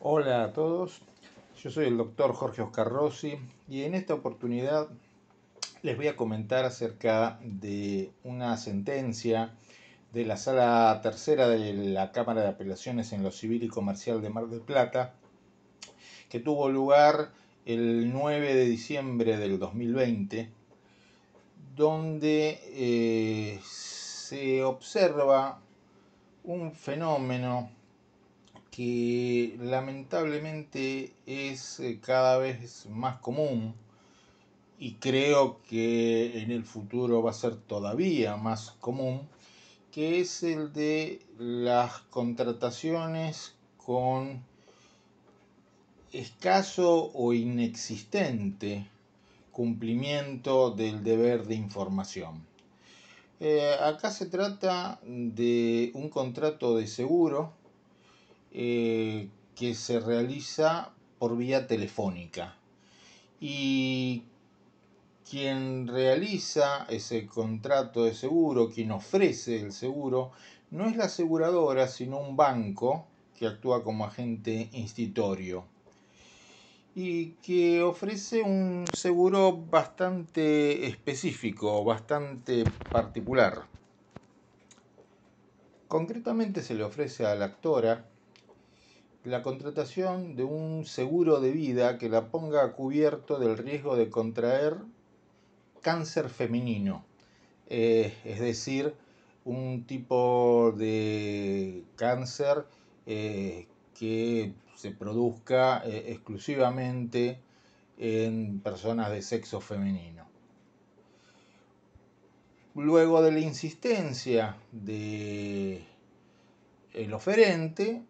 [0.00, 1.00] Hola a todos,
[1.60, 3.36] yo soy el doctor Jorge Oscar Rossi
[3.68, 4.86] y en esta oportunidad
[5.82, 9.56] les voy a comentar acerca de una sentencia
[10.12, 14.30] de la sala tercera de la Cámara de Apelaciones en lo Civil y Comercial de
[14.30, 15.14] Mar del Plata
[16.28, 17.32] que tuvo lugar
[17.66, 20.48] el 9 de diciembre del 2020
[21.74, 25.58] donde eh, se observa
[26.44, 27.76] un fenómeno
[28.78, 33.74] que lamentablemente es eh, cada vez más común
[34.78, 39.22] y creo que en el futuro va a ser todavía más común,
[39.90, 44.44] que es el de las contrataciones con
[46.12, 48.86] escaso o inexistente
[49.50, 52.46] cumplimiento del deber de información.
[53.40, 57.57] Eh, acá se trata de un contrato de seguro
[58.52, 62.56] eh, que se realiza por vía telefónica.
[63.40, 64.24] Y
[65.28, 70.32] quien realiza ese contrato de seguro, quien ofrece el seguro,
[70.70, 73.06] no es la aseguradora, sino un banco
[73.38, 75.64] que actúa como agente institutorio
[77.00, 83.66] y que ofrece un seguro bastante específico, bastante particular.
[85.86, 88.04] Concretamente se le ofrece a la actora
[89.28, 94.08] la contratación de un seguro de vida que la ponga a cubierto del riesgo de
[94.08, 94.78] contraer
[95.82, 97.04] cáncer femenino,
[97.68, 98.94] eh, es decir,
[99.44, 102.64] un tipo de cáncer
[103.06, 103.66] eh,
[103.98, 107.38] que se produzca eh, exclusivamente
[107.98, 110.26] en personas de sexo femenino.
[112.74, 115.84] Luego de la insistencia del
[116.94, 118.02] el oferente,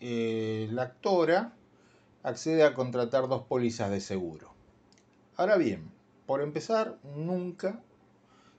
[0.00, 1.52] eh, la actora
[2.22, 4.50] accede a contratar dos pólizas de seguro.
[5.36, 5.90] Ahora bien,
[6.26, 7.80] por empezar, nunca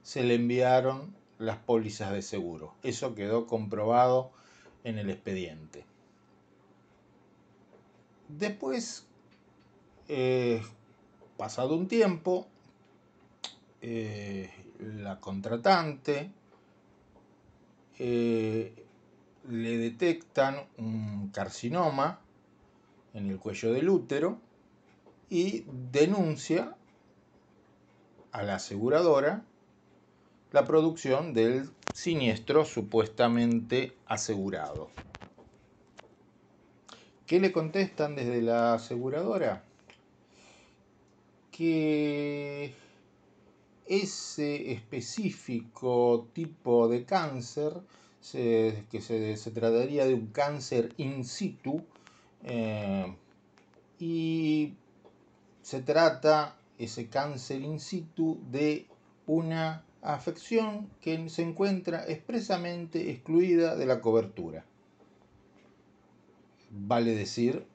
[0.03, 2.73] se le enviaron las pólizas de seguro.
[2.83, 4.31] Eso quedó comprobado
[4.83, 5.85] en el expediente.
[8.29, 9.05] Después,
[10.07, 10.61] eh,
[11.37, 12.47] pasado un tiempo,
[13.81, 14.49] eh,
[14.79, 16.31] la contratante
[19.47, 22.19] le detectan un carcinoma
[23.13, 24.39] en el cuello del útero
[25.29, 26.75] y denuncia
[28.31, 29.43] a la aseguradora
[30.51, 34.89] la producción del siniestro supuestamente asegurado.
[37.25, 39.63] ¿Qué le contestan desde la aseguradora?
[41.51, 42.73] Que
[43.85, 47.73] ese específico tipo de cáncer
[48.21, 51.81] que se, trataría de un cáncer in situ
[52.43, 53.15] eh,
[53.99, 54.73] y
[55.61, 58.87] se trata ese cáncer in situ de
[59.25, 64.65] una afección que se encuentra expresamente excluida de la cobertura.
[66.69, 67.65] Vale decir,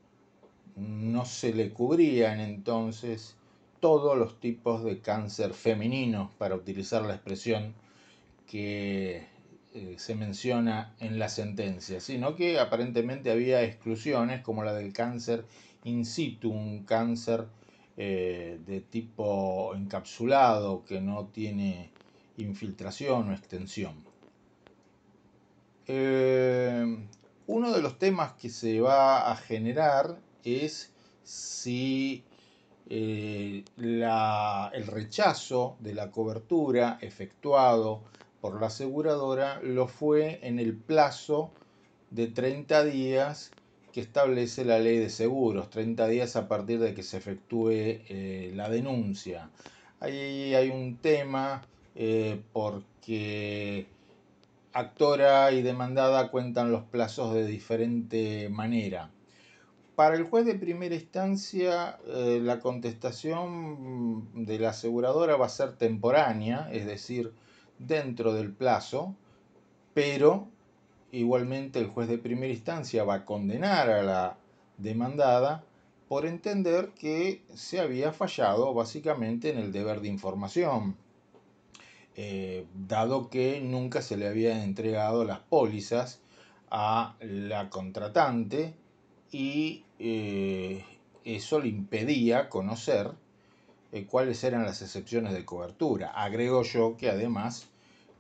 [0.77, 3.37] no se le cubrían entonces
[3.81, 7.75] todos los tipos de cáncer femenino, para utilizar la expresión
[8.47, 9.27] que
[9.75, 15.47] eh, se menciona en la sentencia, sino que aparentemente había exclusiones como la del cáncer
[15.85, 17.47] in situ, un cáncer
[17.97, 21.91] eh, de tipo encapsulado que no tiene
[22.37, 23.95] infiltración o extensión.
[25.87, 26.85] Eh,
[27.47, 32.25] uno de los temas que se va a generar es si
[32.91, 33.65] el
[34.87, 38.03] rechazo de la cobertura efectuado
[38.43, 41.53] por la aseguradora lo fue en el plazo
[42.11, 43.53] de 30 días
[43.93, 48.51] que establece la ley de seguros, 30 días a partir de que se efectúe eh,
[48.57, 49.49] la denuncia.
[50.01, 51.63] Ahí hay un tema
[51.95, 53.87] eh, porque
[54.73, 59.11] actora y demandada cuentan los plazos de diferente manera.
[59.95, 65.77] Para el juez de primera instancia, eh, la contestación de la aseguradora va a ser
[65.77, 67.33] temporánea, es decir,
[67.87, 69.15] dentro del plazo,
[69.95, 70.49] pero
[71.11, 74.37] igualmente el juez de primera instancia va a condenar a la
[74.79, 75.65] demandada
[76.09, 80.97] por entender que se había fallado básicamente en el deber de información,
[82.17, 86.21] eh, dado que nunca se le habían entregado las pólizas
[86.71, 88.75] a la contratante
[89.31, 90.85] y eh,
[91.25, 93.13] eso le impedía conocer
[93.93, 96.11] eh, cuáles eran las excepciones de cobertura.
[96.11, 97.69] Agrego yo que además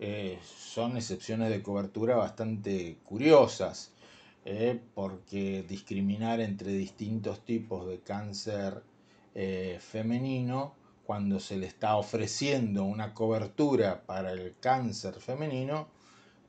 [0.04, 3.93] eh, son excepciones de cobertura bastante curiosas.
[4.44, 8.82] eh, porque discriminar entre distintos tipos de cáncer
[9.37, 10.75] eh, femenino,
[11.06, 15.87] cuando se le está ofreciendo una cobertura para el cáncer femenino,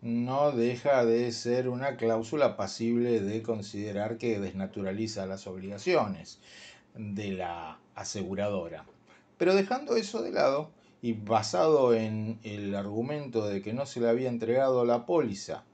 [0.01, 6.39] no deja de ser una cláusula pasible de considerar que desnaturaliza las obligaciones
[6.95, 8.85] de la aseguradora.
[9.37, 10.71] Pero dejando eso de lado
[11.03, 15.65] y basado en el argumento de que no se le había entregado la póliza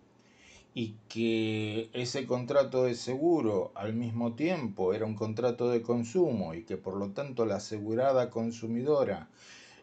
[0.73, 6.63] y que ese contrato de seguro al mismo tiempo era un contrato de consumo y
[6.63, 9.29] que por lo tanto la asegurada consumidora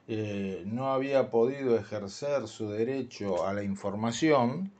[0.08, 4.72] eh, no había podido ejercer su derecho a la información,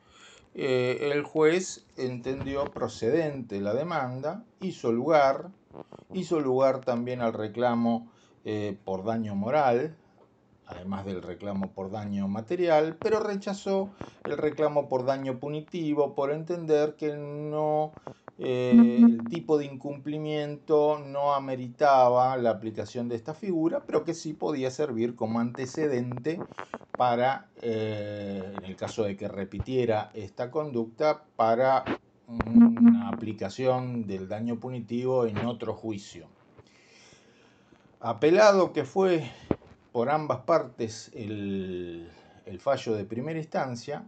[0.53, 5.49] eh, el juez entendió procedente la demanda, hizo lugar,
[6.13, 8.11] hizo lugar también al reclamo
[8.43, 9.95] eh, por daño moral,
[10.67, 13.89] además del reclamo por daño material, pero rechazó
[14.23, 17.93] el reclamo por daño punitivo por entender que no
[18.39, 24.33] eh, el tipo de incumplimiento no ameritaba la aplicación de esta figura, pero que sí
[24.33, 26.39] podía servir como antecedente
[26.95, 31.83] para, eh, en el caso de que repitiera esta conducta, para
[32.27, 36.27] una aplicación del daño punitivo en otro juicio.
[37.99, 39.31] Apelado que fue
[39.97, 42.07] por ambas partes el,
[42.59, 44.07] fallo de primera instancia,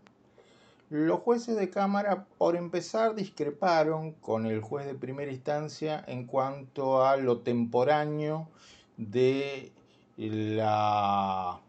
[0.92, 7.04] los jueces de Cámara, por empezar, discreparon con el juez de primera instancia en cuanto
[7.04, 8.50] a lo temporáneo
[8.98, 9.72] de
[10.16, 11.60] la,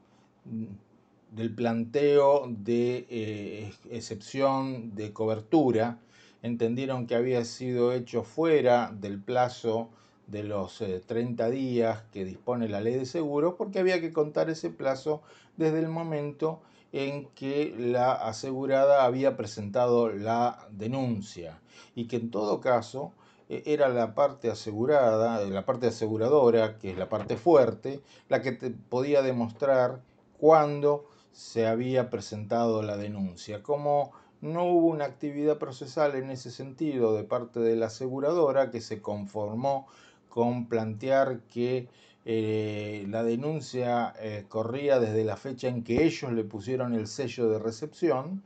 [1.30, 5.98] del planteo de eh, excepción de cobertura.
[6.42, 9.88] Entendieron que había sido hecho fuera del plazo
[10.30, 14.50] de los 30 eh, días que dispone la ley de seguros, porque había que contar
[14.50, 15.22] ese plazo
[15.56, 16.60] desde el momento
[16.92, 21.60] en que la asegurada había presentado la denuncia
[21.94, 23.12] y que en todo caso
[23.48, 28.52] e, era la parte asegurada, la parte aseguradora, que es la parte fuerte, la que
[28.52, 30.00] te podía demostrar
[30.38, 33.62] cuándo se había presentado la denuncia.
[33.62, 38.80] Como no hubo una actividad procesal en ese sentido de parte de la aseguradora que
[38.80, 39.86] se conformó
[40.30, 41.88] con plantear que
[42.24, 47.50] eh, la denuncia eh, corría desde la fecha en que ellos le pusieron el sello
[47.50, 48.42] de recepción.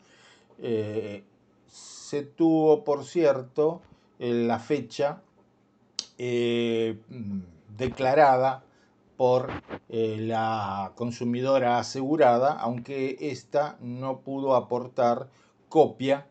[0.58, 1.22] Eh,
[1.66, 3.82] se tuvo, por cierto,
[4.19, 5.20] la fecha
[7.76, 8.62] declarada
[9.16, 9.50] por
[9.88, 15.28] la consumidora asegurada, aunque ésta no pudo aportar
[15.69, 16.28] copia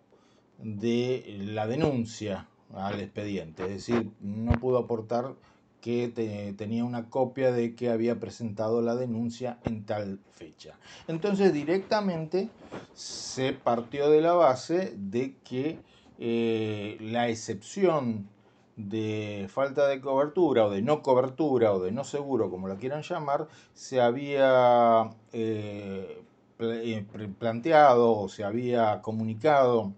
[0.57, 5.35] de la denuncia al expediente, es decir, no pudo aportar
[5.83, 10.77] que tenía una copia de que había presentado la denuncia en tal fecha.
[11.09, 12.49] Entonces directamente
[12.93, 15.79] se partió de la base de que
[16.19, 18.29] eh, la excepción
[18.77, 23.01] de falta de cobertura o de no cobertura o de no seguro, como la quieran
[23.01, 26.23] llamar, se había eh,
[26.59, 27.05] eh,
[27.37, 29.91] planteado o se había comunicado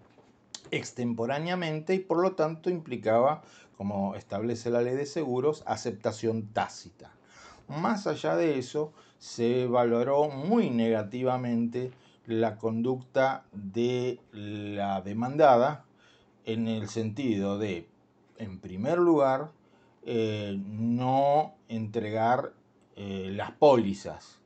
[0.76, 3.42] extemporáneamente y por lo tanto implicaba,
[3.76, 7.12] como establece la ley de seguros, aceptación tácita.
[7.68, 11.90] Más allá de eso, se valoró muy negativamente
[12.26, 15.84] la conducta de la demandada
[16.44, 17.88] en el sentido de,
[18.38, 19.50] en primer lugar,
[20.04, 22.52] eh, no entregar
[22.94, 24.38] eh, las pólizas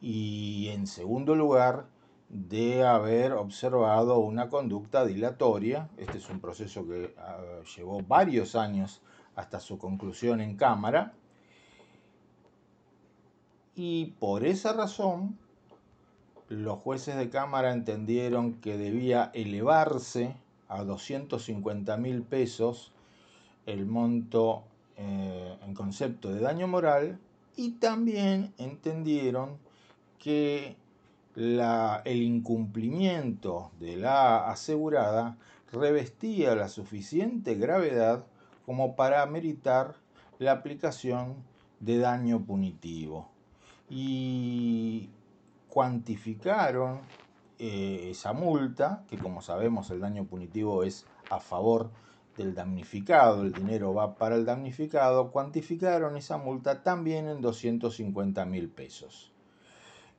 [0.00, 1.86] y en segundo lugar,
[2.34, 5.88] de haber observado una conducta dilatoria.
[5.96, 7.38] Este es un proceso que ah,
[7.76, 9.00] llevó varios años
[9.36, 11.12] hasta su conclusión en Cámara.
[13.76, 15.38] Y por esa razón,
[16.48, 20.34] los jueces de Cámara entendieron que debía elevarse
[20.68, 22.92] a 250 mil pesos
[23.64, 24.64] el monto
[24.96, 27.20] eh, en concepto de daño moral
[27.56, 29.56] y también entendieron
[30.18, 30.76] que
[31.36, 35.36] el incumplimiento de la asegurada
[35.72, 38.24] revestía la suficiente gravedad
[38.64, 39.96] como para meritar
[40.38, 41.34] la aplicación
[41.80, 43.28] de daño punitivo.
[43.90, 45.10] Y
[45.68, 47.00] cuantificaron
[47.58, 51.90] eh, esa multa, que como sabemos el daño punitivo es a favor
[52.36, 58.68] del damnificado, el dinero va para el damnificado, cuantificaron esa multa también en 250 mil
[58.68, 59.33] pesos.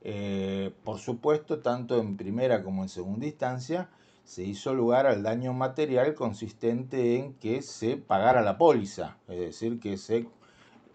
[0.08, 3.88] Eh, por supuesto, tanto en primera como en segunda instancia,
[4.22, 9.80] se hizo lugar al daño material consistente en que se pagara la póliza, es decir,
[9.80, 10.28] que se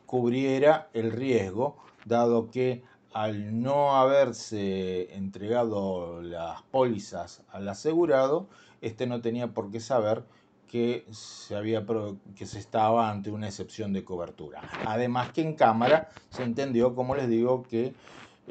[0.06, 1.76] cubriera el riesgo,
[2.06, 8.48] dado que al no haberse entregado las pólizas al asegurado,
[8.80, 10.24] este no tenía por qué saber
[10.70, 11.86] que se, había,
[12.34, 14.62] que se estaba ante una excepción de cobertura.
[14.86, 17.94] Además que en Cámara se entendió, como les digo, que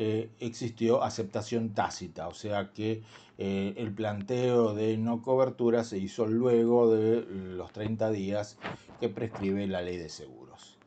[0.02, 3.02] eh, existió aceptación tácita, o sea que
[3.36, 8.56] eh, el planteo de no cobertura se hizo luego de los 30 días
[8.98, 10.78] que prescribe la ley de seguros.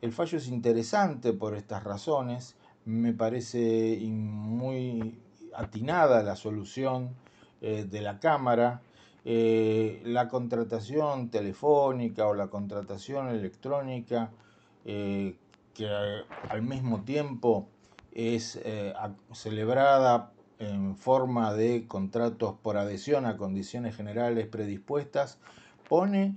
[0.00, 5.18] El fallo es interesante por estas razones, me parece muy
[5.54, 7.10] atinada la solución
[7.60, 8.80] eh, de la Cámara,
[9.22, 14.30] la contratación telefónica o la contratación electrónica
[14.82, 15.88] que
[16.48, 17.68] al mismo tiempo
[18.14, 18.92] es eh,
[19.32, 25.38] celebrada en forma de contratos por adhesión a condiciones generales predispuestas,
[25.88, 26.36] pone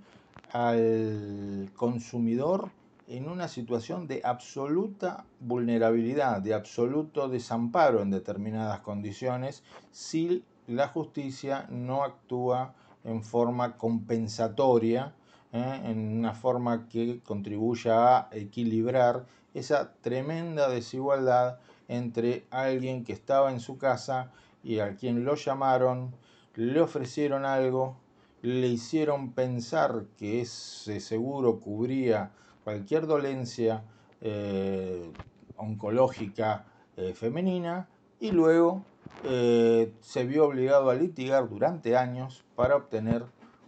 [0.51, 2.71] al consumidor
[3.07, 11.67] en una situación de absoluta vulnerabilidad, de absoluto desamparo en determinadas condiciones si la justicia
[11.69, 15.13] no actúa en forma compensatoria,
[15.53, 15.81] ¿eh?
[15.85, 23.59] en una forma que contribuya a equilibrar esa tremenda desigualdad entre alguien que estaba en
[23.59, 24.31] su casa
[24.63, 26.13] y a quien lo llamaron,
[26.55, 27.97] le ofrecieron algo,
[28.41, 32.31] le hicieron pensar que ese seguro cubría
[32.63, 33.83] cualquier dolencia
[34.21, 35.11] eh,
[35.55, 36.65] oncológica
[36.97, 37.87] eh, femenina
[38.19, 38.83] y luego
[39.23, 43.23] eh, se vio obligado a litigar durante años para obtener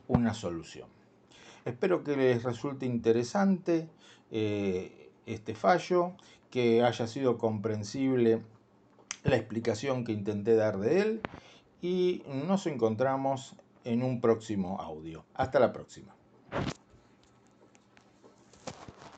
[0.07, 0.89] una solución.
[1.63, 3.89] Espero que les resulte interesante
[5.27, 6.13] este fallo,
[6.49, 8.41] que haya sido comprensible
[9.23, 11.21] la explicación que intenté dar de él
[11.81, 15.25] y nos encontramos en un próximo audio.
[15.35, 16.16] Hasta la próxima.